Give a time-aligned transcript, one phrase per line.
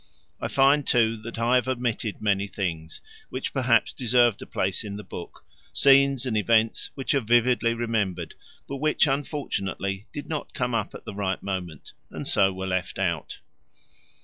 [0.39, 4.97] I find, too, that I have omitted many things which perhaps deserved a place in
[4.97, 8.33] the book scenes and events which are vividly remembered,
[8.67, 12.97] but which unfortunately did not come up at the right moment, and so were left
[12.97, 13.41] out.